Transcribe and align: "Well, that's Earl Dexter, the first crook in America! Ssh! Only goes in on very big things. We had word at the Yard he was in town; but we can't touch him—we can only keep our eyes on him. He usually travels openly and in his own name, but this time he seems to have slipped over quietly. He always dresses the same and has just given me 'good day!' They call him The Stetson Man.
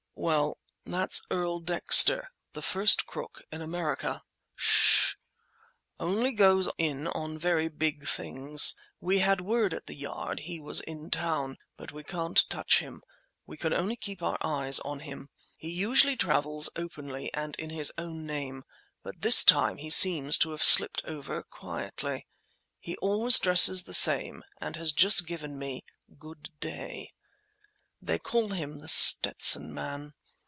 "Well, 0.13 0.59
that's 0.85 1.23
Earl 1.31 1.61
Dexter, 1.61 2.29
the 2.53 2.61
first 2.61 3.07
crook 3.07 3.41
in 3.51 3.59
America! 3.63 4.21
Ssh! 4.55 5.15
Only 5.99 6.31
goes 6.31 6.69
in 6.77 7.07
on 7.07 7.39
very 7.39 7.69
big 7.69 8.07
things. 8.07 8.75
We 8.99 9.17
had 9.17 9.41
word 9.41 9.73
at 9.73 9.87
the 9.87 9.95
Yard 9.95 10.41
he 10.41 10.59
was 10.59 10.79
in 10.81 11.09
town; 11.09 11.57
but 11.75 11.91
we 11.91 12.03
can't 12.03 12.47
touch 12.51 12.77
him—we 12.77 13.57
can 13.57 13.73
only 13.73 13.95
keep 13.95 14.21
our 14.21 14.37
eyes 14.41 14.79
on 14.81 14.99
him. 14.99 15.29
He 15.57 15.69
usually 15.71 16.17
travels 16.17 16.69
openly 16.75 17.31
and 17.33 17.55
in 17.57 17.71
his 17.71 17.91
own 17.97 18.23
name, 18.27 18.63
but 19.01 19.21
this 19.23 19.43
time 19.43 19.77
he 19.77 19.89
seems 19.89 20.37
to 20.39 20.51
have 20.51 20.61
slipped 20.61 21.01
over 21.03 21.41
quietly. 21.41 22.27
He 22.79 22.95
always 22.97 23.39
dresses 23.39 23.83
the 23.83 23.95
same 23.95 24.43
and 24.59 24.75
has 24.75 24.91
just 24.93 25.25
given 25.25 25.57
me 25.57 25.83
'good 26.19 26.51
day!' 26.59 27.11
They 28.03 28.17
call 28.17 28.47
him 28.49 28.79
The 28.79 28.87
Stetson 28.87 29.71
Man. 29.71 30.15